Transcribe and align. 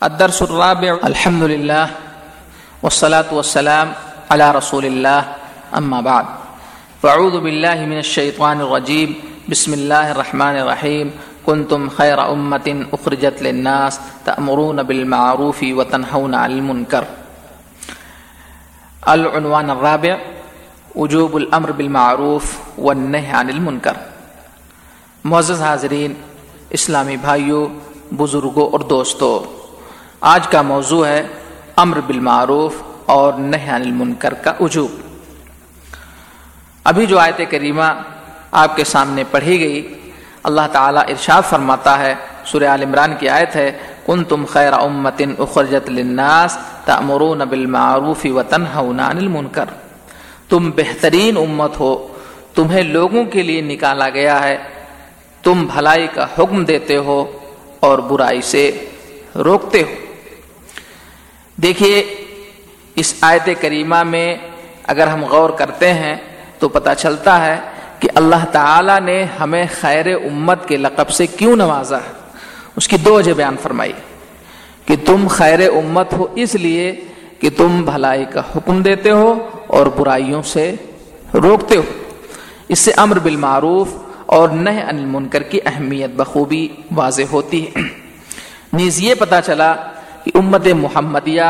الدرس 0.00 0.42
الرابع. 0.42 1.04
الحمد 1.04 1.42
لله 1.42 1.86
والصلاة 2.82 3.28
والسلام 3.28 3.92
على 4.32 4.46
رسول 4.50 4.84
الله 4.88 5.20
أما 5.76 6.00
بعد. 6.00 6.26
فأعوذ 7.04 7.40
بالله 7.44 7.84
من 7.84 7.98
الشيطان 8.00 8.60
الرجيم 8.64 9.14
بسم 9.44 9.74
الله 9.74 10.16
الرحمن 10.16 10.56
الرحيم 10.64 11.06
كنتم 11.44 11.92
خير 11.92 12.16
أمة 12.32 12.88
أخرجت 12.96 13.42
للناس 13.44 14.00
تأمرون 14.24 14.82
بالمعروف 14.82 15.60
وتنهون 15.62 16.34
عن 16.34 16.50
المنكر 16.50 17.04
العنوان 19.04 19.70
الرابع. 19.70 20.18
وجوب 20.96 21.36
الأمر 21.36 21.70
بالمعروف 21.72 22.58
والنهي 22.78 23.32
عن 23.36 23.50
المنكر 23.50 23.96
معزز 25.24 25.62
حاضرین، 25.62 26.14
اسلامی 26.70 27.16
بھائیوں 27.16 27.68
بزرگوں 28.16 28.70
اور 28.72 28.80
دوستوں 28.80 29.59
آج 30.20 30.48
کا 30.48 30.62
موضوع 30.62 31.06
ہے 31.06 31.26
امر 31.76 32.00
بالمعروف 32.00 32.82
اور 33.06 33.32
نہ 33.32 33.70
المنکر 33.70 34.34
کا 34.34 34.52
وجوب۔ 34.60 34.90
ابھی 36.84 37.06
جو 37.06 37.18
آیت 37.18 37.40
کریمہ 37.50 37.82
آپ 38.52 38.76
کے 38.76 38.84
سامنے 38.84 39.24
پڑھی 39.30 39.60
گئی، 39.60 40.10
اللہ 40.42 40.60
تعالیٰ 40.72 41.02
ارشاد 41.08 41.42
فرماتا 41.48 41.98
ہے، 41.98 42.14
سورہ 42.44 42.64
عال 42.64 42.82
عمران 42.82 43.14
کی 43.18 43.28
آیت 43.28 43.56
ہے 43.56 43.78
کن 44.06 44.24
تم 44.24 44.44
خیر 44.44 44.72
امتن 44.72 45.34
اخرجت 45.38 45.90
للناس 45.90 46.58
تأمرون 46.84 47.38
بالمعروف 47.38 48.26
وتنہون 48.34 49.00
عن 49.00 49.16
المنکر۔ 49.16 49.64
تم 50.48 50.70
بہترین 50.76 51.36
امت 51.36 51.80
ہو، 51.80 52.18
تمہیں 52.54 52.82
لوگوں 52.82 53.24
کے 53.24 53.42
لیے 53.42 53.60
نکالا 53.60 54.08
گیا 54.08 54.42
ہے، 54.42 54.58
تم 55.42 55.66
بھلائی 55.74 56.06
کا 56.14 56.26
حکم 56.38 56.64
دیتے 56.64 56.96
ہو 56.96 57.38
اور 57.80 57.98
برائی 57.98 58.42
سے 58.42 58.88
روکتے 59.34 59.82
ہو۔ 59.82 59.99
دیکھیے، 61.62 62.14
اس 62.94 63.14
آیت 63.20 63.48
کریمہ 63.60 64.02
میں 64.02 64.36
اگر 64.84 65.06
ہم 65.06 65.24
غور 65.24 65.50
کرتے 65.50 65.92
ہیں 65.94 66.16
تو 66.58 66.68
پتہ 66.68 66.90
چلتا 66.98 67.46
ہے 67.46 67.60
کہ 67.98 68.08
اللہ 68.14 68.44
تعالی 68.52 69.04
نے 69.04 69.24
ہمیں 69.40 69.64
خیر 69.80 70.06
امت 70.06 70.68
کے 70.68 70.76
لقب 70.76 71.10
سے 71.10 71.26
کیوں 71.26 71.56
نوازا 71.56 71.96
ہے؟ 71.96 72.12
اس 72.76 72.88
کی 72.88 72.96
دو 72.96 73.14
وجہ 73.14 73.32
بیان 73.32 73.56
فرمائی۔ 73.62 73.92
کہ 74.86 74.96
تم 75.06 75.26
خیر 75.28 75.68
امت 75.68 76.12
ہو 76.12 76.26
اس 76.34 76.54
لیے 76.54 77.00
کہ 77.40 77.50
تم 77.56 77.84
بھلائی 77.84 78.24
کا 78.24 78.42
حکم 78.56 78.82
دیتے 78.82 79.10
ہو 79.10 79.48
اور 79.66 79.86
برائیوں 79.86 80.42
سے 80.42 80.74
روکتے 81.34 81.76
ہو۔ 81.76 81.82
اس 82.68 82.78
سے 82.78 82.92
امر 82.96 83.18
بالمعروف 83.18 83.88
اور 84.26 84.48
نہ 84.48 84.70
انل 84.70 85.04
منکر 85.04 85.42
کی 85.42 85.60
اہمیت 85.66 86.10
بخوبی 86.10 86.68
واضح 86.94 87.22
ہوتی 87.32 87.66
ہے۔ 87.66 87.80
نیز 88.72 89.00
یہ 89.00 89.14
پتہ 89.14 89.34
چلا 89.46 89.74
کہ 90.24 90.30
امت 90.34 90.66
محمدیہ 90.66 91.42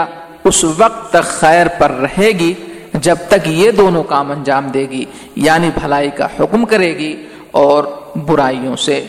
اس 0.44 0.64
وقت 0.64 1.10
تک 1.10 1.22
خیر 1.22 1.66
پر 1.78 1.90
رہے 1.90 2.28
گی 2.28 2.54
جب 2.94 3.16
تک 3.28 3.48
یہ 3.48 3.70
دونوں 3.70 4.02
کام 4.02 4.30
انجام 4.30 4.68
دے 4.68 4.80
گی 4.80 5.04
یعنی 5.36 5.70
بھلائی 5.80 6.10
کا 6.10 6.27
حکم 6.40 6.64
کرے 6.64 6.98
گی 6.98 7.27
اور 7.50 7.84
برائیوں 8.16 8.77
سے 8.77 9.06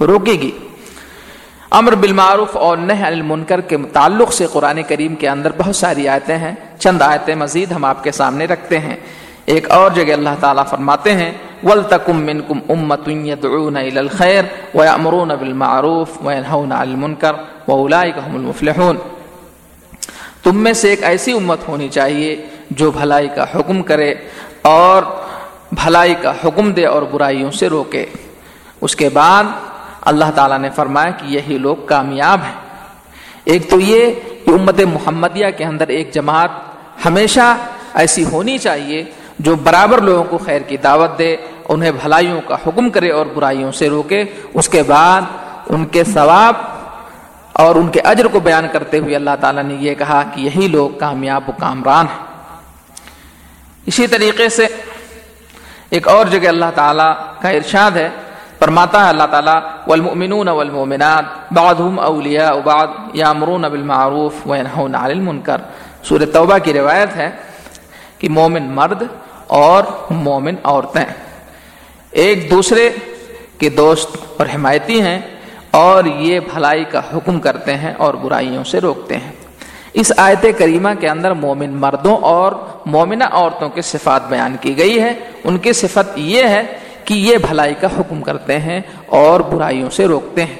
روکے 0.00 0.32
گی۔ 0.32 0.50
امر 1.70 1.94
بالمعروف 1.94 2.56
اور 2.56 2.76
نہ 2.76 2.92
المنکر 2.92 3.60
کے 3.60 3.76
متعلق 3.76 4.32
سے 4.32 4.46
قرآن 4.52 4.82
کریم 4.88 5.14
کے 5.14 5.28
اندر 5.28 5.50
بہت 5.56 5.76
ساری 5.76 6.08
آیتیں 6.08 6.38
ہیں۔ 6.38 6.52
چند 6.78 7.02
آیتیں 7.02 7.34
مزید 7.34 7.72
ہم 7.72 7.84
آپ 7.84 8.04
کے 8.04 8.12
سامنے 8.12 8.44
رکھتے 8.44 8.78
ہیں۔ 8.78 8.96
ایک 9.46 9.70
اور 9.70 9.90
جگہ 9.90 10.12
اللہ 10.12 10.34
تعالیٰ 10.40 10.66
فرماتے 10.66 11.12
ہیں 11.12 11.32
ولتکم 11.64 12.16
منکم 12.16 12.58
امت 12.68 13.08
يدعون 13.08 13.76
الى 13.76 13.98
الخير 13.98 14.44
ويأمرون 14.74 15.34
بالمعروف 15.34 16.08
وينهون 16.24 16.72
عن 16.72 16.88
المنکر 16.88 17.34
واولئک 17.68 18.18
هم 18.26 18.36
المفلحون۔ 18.36 18.96
تم 20.42 20.58
میں 20.58 20.72
سے 20.72 20.90
ایک 20.90 21.04
ایسی 21.04 21.32
امت 21.32 21.68
ہونی 21.68 21.88
چاہیے 21.88 22.46
جو 22.70 22.90
بھلائی 22.90 23.28
کا 23.36 23.44
حکم 23.54 23.82
کرے 23.82 24.14
اور 24.62 25.02
بھلائی 25.72 26.14
کا 26.22 26.32
حکم 26.44 26.72
دے 26.72 26.86
اور 26.86 27.02
برائیوں 27.02 27.50
سے 27.50 27.68
روکے۔ 27.68 28.06
اس 28.80 28.96
کے 28.96 29.08
بعد 29.08 29.44
اللہ 30.00 30.24
تعالیٰ 30.34 30.58
نے 30.58 30.70
فرمایا 30.70 31.10
کہ 31.10 31.26
یہی 31.26 31.58
لوگ 31.58 31.76
کامیاب 31.86 32.38
ہیں۔ 32.46 32.54
ایک 33.44 33.70
تو 33.70 33.80
یہ 33.80 34.10
کہ 34.44 34.50
امت 34.50 34.80
محمدیہ 34.80 35.46
کے 35.56 35.64
اندر 35.64 35.88
ایک 35.88 36.12
جماعت 36.12 36.50
ہمیشہ 37.04 37.56
ایسی 37.94 38.24
ہونی 38.24 38.58
چاہیے 38.58 39.04
جو 39.38 39.56
برابر 39.56 40.00
لوگوں 40.00 40.24
کو 40.24 40.38
خیر 40.38 40.60
کی 40.60 40.76
دعوت 40.76 41.18
دے 41.18 41.36
انہیں 41.68 41.90
بھلائیوں 41.90 42.40
کا 42.46 42.56
حکم 42.66 42.90
کرے 42.90 43.10
اور 43.10 43.26
برائیوں 43.26 43.72
سے 43.72 43.88
روکے۔ 43.88 44.24
اس 44.54 44.68
کے 44.68 44.82
بعد 44.82 45.22
ان 45.68 45.86
کے 45.86 46.04
ثواب 46.04 46.54
اور 47.52 47.74
ان 47.74 47.88
کے 47.88 48.00
اجر 48.00 48.26
کو 48.26 48.40
بیان 48.40 48.66
کرتے 48.72 48.98
ہوئے 48.98 49.16
اللہ 49.16 49.30
تعالیٰ 49.40 49.62
نے 49.62 49.74
یہ 49.74 49.94
کہا 49.94 50.22
کہ 50.34 50.40
یہی 50.40 50.68
لوگ 50.68 50.90
کامیاب 50.98 51.42
و 51.48 51.52
کامران 51.58 52.06
ہیں۔ 52.06 52.26
اسی 53.86 54.06
طریقے 54.06 54.48
سے 54.48 54.66
ایک 55.90 56.08
اور 56.08 56.26
جگہ 56.26 56.48
اللہ 56.48 56.64
تعالیٰ 56.74 57.14
کا 57.40 57.48
ارشاد 57.48 57.90
ہے۔ 57.90 58.08
فرماتا 58.58 59.04
ہے 59.04 59.08
اللہ 59.08 59.22
تعالیٰ، 59.30 59.60
والمؤمنون 59.86 60.48
والمؤمنات، 60.48 61.24
بعضهم 61.52 62.00
اولیاء 62.00 62.52
بعض، 62.64 62.88
یامرون 63.12 63.62
بالمعروف 63.62 64.32
وینہون 64.46 64.94
عن 64.94 65.04
المنکر۔ 65.04 65.60
سورہ 66.02 66.22
توبہ 66.32 66.58
کی 66.58 66.72
روایت 66.72 67.16
ہے 67.16 67.30
کہ 68.18 68.28
مومن 68.28 68.62
مرد 68.62 69.02
اور 69.46 69.84
مومن 70.10 70.54
عورتیں۔ 70.64 71.23
ایک 72.14 72.50
دوسرے 72.50 72.90
کے 73.58 73.68
دوست 73.68 74.16
اور 74.36 74.46
حمایتی 74.54 75.00
ہیں 75.00 75.20
اور 75.70 76.04
یہ 76.04 76.40
بھلائی 76.40 76.84
کا 76.84 77.00
حکم 77.14 77.40
کرتے 77.40 77.74
ہیں 77.74 77.94
اور 77.98 78.14
برائیوں 78.14 78.64
سے 78.64 78.80
روکتے 78.80 79.16
ہیں۔ 79.16 79.32
اس 79.92 80.12
آیت 80.16 80.46
کریمہ 80.58 80.88
کے 81.00 81.08
اندر 81.08 81.32
مومن 81.32 81.70
مردوں 81.70 82.16
اور 82.16 82.52
مومنہ 82.86 83.24
عورتوں 83.24 83.68
کے 83.68 83.82
صفات 83.82 84.28
بیان 84.28 84.56
کی 84.60 84.78
گئی 84.78 85.02
ہے 85.02 85.12
ان 85.44 85.58
کی 85.58 85.72
صفت 85.72 86.18
یہ 86.18 86.42
ہے 86.44 86.62
کہ 87.04 87.14
یہ 87.14 87.36
بھلائی 87.36 87.74
کا 87.80 87.88
حکم 87.98 88.20
کرتے 88.20 88.58
ہیں 88.58 88.80
اور 89.06 89.40
برائیوں 89.40 89.90
سے 89.90 90.04
روکتے 90.04 90.44
ہیں۔ 90.44 90.56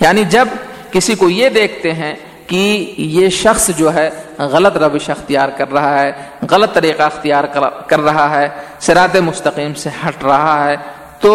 یعنی 0.00 0.24
جب 0.24 0.48
کسی 0.90 1.14
کو 1.14 1.28
یہ 1.28 1.48
دیکھتے 1.48 1.92
ہیں 1.92 2.14
کہ 2.48 2.94
یہ 2.96 3.28
شخص 3.28 3.70
جو 3.76 3.92
ہے 3.94 4.08
غلط 4.38 4.76
روش 4.76 5.08
اختیار 5.10 5.48
کر 5.48 5.72
رہا 5.72 6.00
ہے، 6.02 6.12
غلط 6.50 6.74
طریقہ 6.74 7.02
اختیار 7.02 7.44
کر 7.86 8.00
رہا 8.00 8.28
ہے 8.30 8.48
سرات 8.80 9.16
مستقیم 9.16 9.74
سے 9.74 9.90
ہٹ 10.04 10.24
رہا 10.24 10.64
ہے، 10.64 10.76
تو 11.20 11.32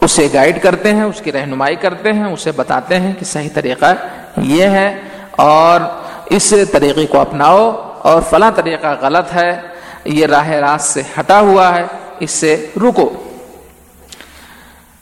اسے 0.00 0.28
گائیڈ 0.34 0.62
کرتے 0.62 0.92
ہیں، 0.94 1.02
اس 1.02 1.20
کی 1.20 1.32
رہنمائی 1.32 1.76
کرتے 1.76 2.12
ہیں، 2.12 2.24
اسے 2.24 2.52
بتاتے 2.52 2.98
ہیں 3.00 3.12
کہ 3.18 3.24
صحیح 3.24 3.48
طریقہ 3.54 3.94
یہ 4.36 4.66
ہے 4.66 4.88
اور 5.36 5.80
اس 6.30 6.52
طریقے 6.72 7.06
کو 7.06 7.20
اپناؤ 7.20 7.70
اور 8.02 8.20
فلاں 8.30 8.50
طریقہ 8.54 8.94
غلط 9.00 9.34
ہے، 9.34 9.50
یہ 10.04 10.26
راہ 10.26 10.48
راست 10.48 10.88
سے 10.88 11.02
ہٹا 11.18 11.40
ہوا 11.40 11.74
ہے، 11.76 11.84
اس 12.20 12.30
سے 12.30 12.54
رکو۔ 12.76 13.08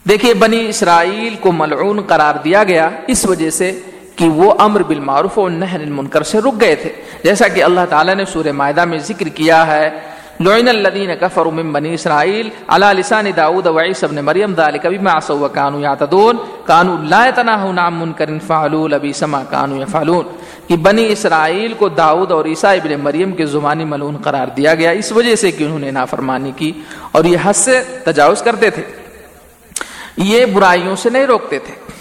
دیکھیے، 0.05 0.33
بنی 0.33 0.65
اسرائیل 0.69 1.35
کو 1.35 1.51
ملعون 1.51 2.01
قرار 2.01 2.35
دیا 2.43 2.63
گیا، 2.63 2.89
اس 3.07 3.25
وجہ 3.25 3.49
سے 3.49 3.71
کہ 4.17 4.29
وہ 4.29 4.53
امر 4.57 4.83
بالمعروف 4.83 5.39
اور 5.39 5.49
نہر 5.49 5.79
المنکر 5.79 6.23
سے 6.23 6.39
رک 6.39 6.61
گئے 6.61 6.75
تھے۔ 6.75 6.91
جیسا 7.23 7.47
کہ 7.47 7.63
اللہ 7.63 7.81
تعالیٰ 7.89 8.15
نے 8.15 8.25
سورہ 8.25 8.51
معدہ 8.51 8.85
میں 8.85 8.97
ذکر 8.97 9.27
کیا 9.27 9.67
ہے، 9.67 9.89
لعن 10.39 10.67
الذين 10.67 11.09
كفروا 11.21 11.51
من 11.51 11.71
بني 11.71 11.93
اسرائيل 11.93 12.49
على 12.67 12.85
لسان 12.99 13.25
داود 13.37 13.67
وعيسى 13.67 14.05
ابن 14.05 14.25
مريم 14.25 14.53
ذلك 14.53 14.85
بما 14.85 15.17
عصوا 15.17 15.39
وكانوا 15.39 15.81
يعتدون 15.81 16.37
كانوا 16.65 16.97
لا 17.09 17.25
يتناهون 17.25 17.79
عن 17.79 17.93
منكر 17.93 18.29
فعلوا 18.47 18.87
لبئس 18.87 19.23
ما 19.23 19.43
كانوا 19.49 19.77
يفعلون 19.77 20.23
کہ 20.67 20.75
بنی 20.77 21.05
اسرائیل 21.09 21.73
کو 21.73 21.89
داؤد 21.89 22.31
اور 22.31 22.45
عیسیٰ 22.45 22.75
ابن 22.75 22.93
مریم 23.03 23.31
کے 23.31 23.45
زبانی 23.45 23.85
ملعون 23.85 24.17
قرار 24.17 24.47
دیا 24.47 24.75
گیا، 24.75 24.89
اس 24.89 25.11
وجہ 25.11 25.35
سے 25.35 25.51
کہ 25.51 25.63
انہوں 25.63 25.79
نے 25.79 25.91
نافرمانی 25.91 26.51
کی 26.55 26.71
اور 27.11 27.23
یہ 27.23 27.37
حد 27.43 27.53
سے 27.53 27.83
تجاوز 28.05 28.41
کرتے 28.41 28.69
تھے۔ 28.69 28.83
یہ 30.17 30.45
برائیوں 30.45 30.95
سے 30.95 31.09
نہیں 31.09 31.25
روکتے 31.25 31.59
تھے۔ 31.59 31.96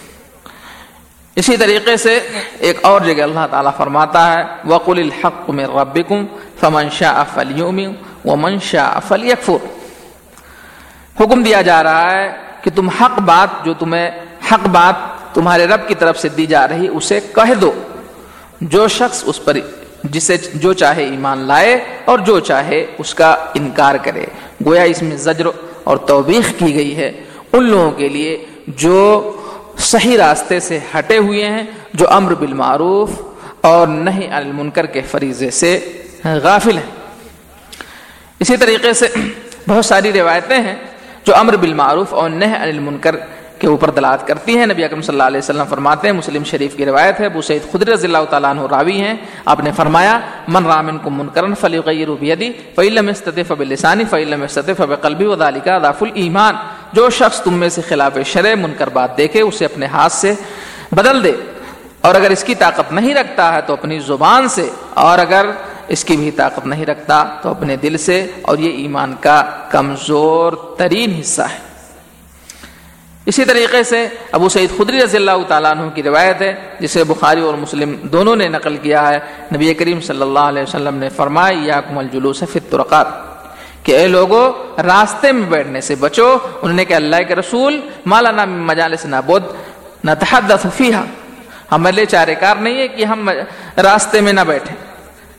اسی 1.37 1.57
طریقے 1.57 1.97
سے 1.97 2.21
ایک 2.59 2.79
اور 2.83 3.01
جگہ 3.01 3.23
اللہ 3.23 3.47
تعالیٰ 3.51 3.71
فرماتا 3.77 4.33
ہے، 4.33 4.43
وقل 4.65 4.99
الحق 4.99 5.51
من 5.51 5.65
ربکم 5.65 6.27
فمن 6.61 6.91
شاء 6.91 7.23
فلیؤمن 7.35 7.93
ومن 8.25 8.59
شاء 8.59 8.99
فلیکفر 9.09 9.67
حکم 11.21 11.43
دیا 11.43 11.63
جا 11.63 11.83
رہا 11.83 12.13
ہے 12.13 12.33
کہ 12.63 12.71
تم 12.75 12.89
حق 12.89 13.19
بات 13.19 13.65
جو 13.65 13.75
تمہیں، 13.75 14.11
حق 14.53 14.69
بات 14.69 14.95
تمہارے 15.35 15.67
رب 15.67 15.89
کی 15.89 15.95
طرف 15.95 16.19
سے 16.19 16.29
دی 16.29 16.47
جا 16.47 16.69
رہی، 16.69 16.89
اسے 16.89 17.21
کہہ 17.35 17.55
دو۔ 17.55 17.73
جو 18.61 18.89
شخص 18.89 19.23
اس 19.27 19.45
پر، 19.45 19.57
جسے 20.05 20.37
جو 20.55 20.73
چاہے 20.73 21.05
ایمان 21.05 21.39
لائے 21.39 21.85
اور 22.05 22.19
جو 22.19 22.41
چاہے 22.41 22.87
اس 22.99 23.15
کا 23.15 23.37
انکار 23.55 23.95
کرے۔ 23.95 24.27
گویا 24.67 24.83
اس 24.83 25.03
میں 25.03 25.17
زجر 25.17 25.47
اور 25.85 25.97
توبیخ 25.97 26.53
کی 26.59 26.75
گئی 26.75 26.97
ہے۔ 26.97 27.13
ان 27.53 27.71
لوگوں 27.71 27.91
کے 27.91 28.09
لیے 28.09 28.45
جو 28.67 29.33
صحیح 29.79 30.19
راستے 30.19 30.61
سے 30.61 30.79
ہٹے 30.99 31.19
ہوئے 31.19 31.47
ہیں 31.47 31.63
جو 31.95 32.07
امر 32.11 32.35
بالمعروف 32.35 33.11
اور 33.61 33.89
نہیں 33.89 34.33
المنکر 34.33 34.87
کے 34.87 35.03
فریضے 35.03 35.51
سے 35.51 36.03
غافل 36.25 36.77
ہیں۔ 36.77 36.91
اسی 38.41 38.57
طریقے 38.57 38.93
سے 38.93 39.07
بہت 39.69 39.85
ساری 39.85 40.13
روایتیں 40.13 40.59
ہیں 40.59 40.77
جو 41.25 41.37
امر 41.37 41.57
بالمعروف 41.57 42.15
اور 42.15 42.31
نہ 42.31 42.45
المنکر 42.45 43.17
کے 43.59 43.67
اوپر 43.67 43.91
دلالت 43.91 44.27
کرتی 44.27 44.59
ہیں۔ 44.59 44.67
نبی 44.67 44.85
اکرم 44.85 45.01
صلی 45.01 45.15
اللہ 45.15 45.23
علیہ 45.23 45.39
وسلم 45.39 45.65
فرماتے 45.71 46.09
ہیں، 46.09 46.15
مسلم 46.15 46.45
شریف 46.45 46.77
کی 46.77 46.87
روایت 46.87 47.21
ہے، 47.21 47.27
ابو 47.27 47.43
سعید 47.43 47.73
خدر 47.73 47.89
رضی 47.89 48.07
اللہ 48.07 48.25
تعالیٰ 48.31 48.51
عنہ 48.51 48.61
راوی 48.71 49.01
ہیں۔ 49.01 49.17
آپ 49.45 49.61
نے 49.61 49.71
فرمایا، 49.77 50.21
من 50.49 50.67
رامن 50.67 50.99
کو 50.99 51.11
منکرن 51.11 51.55
فلی 51.55 51.79
غیر 51.79 52.11
بیدی 52.11 52.53
فعلم 52.75 53.09
استطف 53.09 53.53
بلسانی 53.59 54.05
فعلم 54.05 54.43
استطف 54.43 54.83
قلبی 55.01 55.25
و 55.25 55.35
دالکا 55.35 55.79
داف 55.83 56.03
الایمان۔ 56.03 56.55
جو 56.93 57.11
شخص 57.11 57.41
تم 57.41 57.55
میں 57.55 57.69
سے 57.69 57.83
خلاف 57.83 58.13
شرع 58.27 58.55
منکر 58.55 58.89
بات 58.89 59.17
دیکھے، 59.17 59.41
اسے 59.41 59.65
اپنے 59.65 59.87
ہاتھ 59.87 60.13
سے 60.13 60.35
بدل 60.93 61.25
دے۔ 61.25 61.33
اور 62.01 62.15
اگر 62.15 62.31
اس 62.31 62.45
کی 62.45 62.55
طاقت 62.55 62.93
نہیں 62.93 63.15
رکھتا 63.15 63.55
ہے 63.55 63.61
تو 63.67 63.73
اپنی 63.73 63.99
زبان 63.99 64.49
سے، 64.49 64.71
اور 64.95 65.19
اگر 65.19 65.47
اس 65.89 66.05
کی 66.05 66.17
بھی 66.17 66.31
طاقت 66.31 66.67
نہیں 66.67 66.87
رکھتا 66.87 67.25
تو 67.43 67.51
اپنے 67.51 67.77
دل 67.77 67.97
سے۔ 67.97 68.31
اور 68.43 68.59
یہ 68.59 68.71
ایمان 68.71 69.15
کا 69.21 69.43
کمزور 69.71 70.53
ترین 70.79 71.15
حصہ 71.21 71.43
ہے۔ 71.43 71.59
اسی 73.27 73.45
طریقے 73.45 73.83
سے 73.83 74.09
ابو 74.33 74.49
سعید 74.49 74.79
خدری 74.79 75.05
رضی 75.05 75.17
اللہ 75.17 75.31
تعالیٰ 75.49 75.71
عنہ 75.71 75.91
کی 75.91 76.03
روایت 76.03 76.43
ہے، 76.43 76.55
جسے 76.81 77.05
بخاری 77.05 77.41
اور 77.41 77.55
مسلم 77.55 77.97
دونوں 78.03 78.37
نے 78.37 78.49
نقل 78.49 78.77
کیا 78.77 79.09
ہے۔ 79.09 79.19
نبی 79.55 79.75
کریم 79.75 80.01
صلی 80.01 80.23
اللہ 80.23 80.39
علیہ 80.39 80.63
وسلم 80.63 80.95
نے 80.95 81.09
فرمایا 81.09 81.59
یا 81.63 81.81
کمل 81.81 82.07
جلوس 82.13 82.45
فرقات 82.53 83.36
کہ 83.87 83.97
اے 83.97 84.07
لوگو، 84.07 84.53
راستے 84.87 85.33
میں 85.33 85.51
بیٹھنے 85.51 85.81
سے 85.81 85.95
بچو۔ 85.95 86.37
انہوں 86.63 86.77
نے 86.77 86.85
کہا، 86.85 86.97
اللہ 86.97 87.17
کے 87.29 87.35
رسول 87.35 87.81
مالا 88.07 88.31
نام 88.31 88.67
مجالس 88.67 89.05
نابود 89.05 89.43
نہ 90.05 90.11
تحدث 90.19 90.67
فیہا۔ 90.77 91.05
ہمارے 91.73 91.97
لیے 91.97 92.05
چارے 92.05 92.35
کار 92.35 92.57
نہیں 92.57 92.79
ہے 92.79 92.89
کہ 92.89 93.05
ہم 93.05 93.29
راستے 93.77 94.21
میں 94.21 94.33
نہ 94.33 94.41
بیٹھیں۔ 94.41 94.77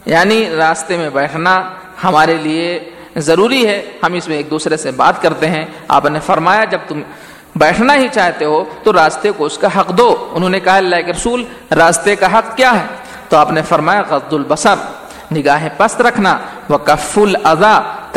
یعنی 0.06 0.50
راستے 0.58 0.98
میں 0.98 1.10
بیٹھنا 1.10 1.70
ہمارے 2.04 2.34
لیے 2.34 2.90
ضروری 3.16 3.68
ہے۔ 3.68 3.82
ہم 4.04 4.14
اس 4.14 4.28
میں 4.28 4.38
ایک 4.38 4.50
دوسرے 4.50 4.78
سے 4.78 4.92
بات 4.92 5.22
کرتے 5.22 5.48
ہیں۔ 5.48 5.66
آپ 5.88 6.06
نے 6.06 6.20
فرمایا، 6.26 6.64
جب 6.64 6.80
تم 6.88 7.02
بیٹھنا 7.56 7.96
ہی 7.96 8.08
چاہتے 8.12 8.46
ہو، 8.46 8.64
تو 8.84 8.94
راستے 8.94 9.32
کو 9.32 9.46
اس 9.46 9.58
کا 9.58 9.80
حق 9.80 9.98
دو۔ 9.98 10.30
انہوں 10.32 10.50
نے 10.50 10.60
کہا، 10.60 10.78
اللہ 10.78 10.96
کے 11.06 11.12
رسول، 11.12 11.46
راستے 11.72 12.16
کا 12.16 12.38
حق 12.38 12.58
کیا 12.58 12.74
ہے؟ 12.74 12.86
تو 13.30 13.38
آپ 13.38 13.52
نے 13.52 13.62
فرمایا 13.62 14.02
غد 14.10 14.34
البصر، 14.34 14.76
نگاہیں 15.32 15.70
پست 15.78 16.02
رکھنا۔ 16.02 16.38
وہ 16.70 16.78
کف 16.78 17.20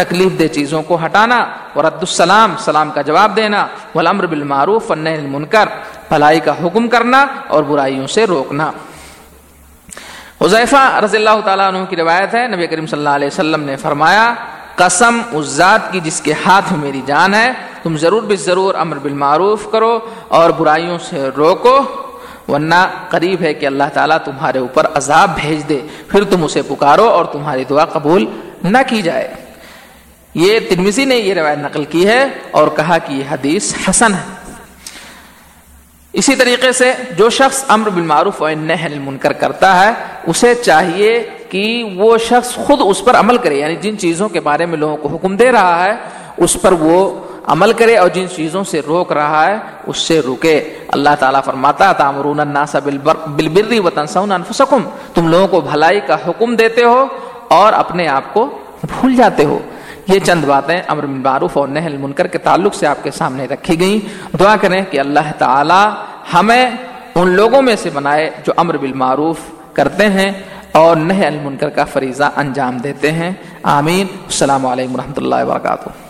تکلیف 0.01 0.39
دہ 0.39 0.47
چیزوں 0.55 0.83
کو 0.83 0.99
ہٹانا 1.05 1.39
اور 1.75 1.85
رد 1.85 2.05
السلام، 2.09 2.55
سلام 2.59 2.91
کا 2.91 3.03
جواب 3.03 3.37
دینا 3.37 3.67
ولامر 3.95 4.27
بالمعروف 4.27 4.91
المنکر، 4.91 5.69
بھلائی 6.09 6.41
کا 6.41 6.53
حکم 6.63 6.89
کرنا 6.89 7.27
اور 7.49 7.63
برائیوں 7.63 8.07
سے 8.07 8.27
روکنا۔ 8.27 8.71
حذیفہ 10.41 10.83
رضی 11.05 11.17
اللہ 11.17 11.41
تعالیٰ 11.45 11.67
عنہ 11.69 11.85
کی 11.85 11.97
روایت 11.97 12.35
ہے، 12.35 12.47
نبی 12.49 12.67
کریم 12.67 12.87
صلی 12.87 12.99
اللہ 12.99 13.17
علیہ 13.19 13.27
وسلم 13.27 13.63
نے 13.63 13.77
فرمایا، 13.77 14.35
قسم 14.77 15.21
اس 15.33 15.47
ذات 15.47 15.93
کی 15.93 16.01
جس 16.01 16.21
کے 16.21 16.33
ہاتھ 16.47 16.73
میں 16.73 16.81
میری 16.83 17.03
جان 17.07 17.35
ہے، 17.35 17.53
تم 17.83 17.97
ضرور 17.97 18.23
بھی 18.23 18.37
ضرور 18.37 18.75
امر 18.75 18.99
بالمعروف 18.99 19.71
کرو 19.73 19.99
اور 20.29 20.51
برائیوں 20.51 20.99
سے 20.99 21.29
روکو، 21.37 21.77
ورنہ 22.49 22.81
قریب 23.09 23.43
ہے 23.43 23.55
کہ 23.55 23.67
اللہ 23.67 23.89
تعالیٰ 23.95 24.19
تمہارے 24.25 24.59
اوپر 24.59 24.87
عذاب 24.95 25.35
بھیج 25.35 25.69
دے، 25.69 25.81
پھر 26.09 26.25
تم 26.25 26.45
اسے 26.45 26.63
پکارو 26.69 27.09
اور 27.09 27.25
تمہاری 27.25 27.65
دعا 27.71 27.85
قبول 27.85 28.25
نہ 28.65 28.79
کی 28.89 29.03
جائے۔ 29.03 29.29
یہ 30.35 30.59
ترمیزی 30.69 31.05
نے 31.05 31.17
یہ 31.17 31.35
روایت 31.35 31.59
نقل 31.59 31.85
کی 31.85 32.07
ہے 32.07 32.27
اور 32.51 32.69
کہا 32.69 32.99
کہ 32.99 33.13
یہ 33.13 33.25
حدیث 33.31 33.75
حسن 33.89 34.15
ہے۔ 34.15 34.23
اسی 36.13 36.35
طریقے 36.37 36.73
سے 36.73 36.93
جو 37.17 37.31
شخص 37.31 37.65
امر 37.69 37.89
بالمعروف 37.89 38.43
و 38.43 38.45
المنکر 38.45 39.33
کرتا 39.33 39.85
ہے، 39.85 39.91
اسے 40.27 40.55
چاہیے 40.55 41.29
کہ 41.49 41.83
وہ 41.97 42.19
شخص 42.19 42.55
خود 42.55 42.81
اس 42.85 43.05
پر 43.05 43.15
عمل 43.15 43.37
کرے 43.37 43.55
یعنی 43.55 43.77
جن 43.77 43.99
چیزوں 43.99 44.29
کے 44.29 44.41
بارے 44.41 44.67
میں 44.67 44.79
لوگوں 44.79 44.97
کو 44.97 45.09
حکم 45.09 45.37
دے 45.37 45.53
رہا 45.53 45.85
ہے، 45.85 45.93
اس 46.37 46.57
پر 46.63 46.73
وہ 46.73 46.99
عمل 47.47 47.73
کرے 47.73 47.97
اور 47.97 48.09
جن 48.09 48.27
چیزوں 48.37 48.65
سے 48.65 48.81
روک 48.87 49.13
رہا 49.13 49.47
ہے، 49.47 49.57
اس 49.87 49.99
سے 49.99 50.21
رکے 50.21 50.79
اللہ 50.89 51.15
تعالیٰ 51.19 51.43
فرماتا 51.45 51.93
تامرون 51.93 52.41
الناس 52.41 52.75
بالبر 52.75 53.81
وتنسون 53.85 54.33
انفسکم 54.33 54.83
تم 55.15 55.29
لوگوں 55.29 55.49
کو 55.49 55.61
بھلائی 55.61 56.01
کا 56.01 56.17
حکم 56.27 56.57
دیتے 56.57 56.85
ہو 56.85 57.07
اور 57.49 57.73
اپنے 57.73 58.09
آپ 58.09 58.35
کو 58.35 58.59
بھول 58.85 59.17
جاتے 59.17 59.45
ہو۔ 59.45 59.59
یہ 60.11 60.19
چند 60.19 60.45
باتیں 60.45 60.81
امر 60.89 61.07
بالمعروف 61.07 61.57
اور 61.57 61.69
نہل 61.69 61.97
منکر 61.97 62.27
کے 62.27 62.39
تعلق 62.39 62.75
سے 62.75 62.87
آپ 62.87 63.03
کے 63.03 63.11
سامنے 63.11 63.45
رکھی 63.45 63.81
گئیں۔ 63.81 64.37
دعا 64.37 64.57
کریں 64.57 64.85
کہ 64.91 65.01
اللہ 65.01 65.33
تعالی 65.39 65.89
ہمیں 66.35 66.71
ان 67.15 67.29
لوگوں 67.29 67.63
میں 67.63 67.77
سے 67.77 67.91
بنائے 67.91 68.31
جو 68.47 68.53
امر 68.57 68.77
بالمعروف 68.77 69.37
کرتے 69.73 70.09
ہیں 70.09 70.33
اور 70.73 70.97
نہ 70.97 71.27
المنکر 71.27 71.69
کا 71.69 71.85
فریضہ 71.85 72.25
انجام 72.37 72.79
دیتے 72.79 73.13
ہیں۔ 73.13 73.31
آمین۔ 73.63 74.07
السلام 74.13 74.67
علیکم 74.67 74.95
و 74.95 75.03
اللہ 75.17 75.35
وبرکاتہ۔ 75.35 76.10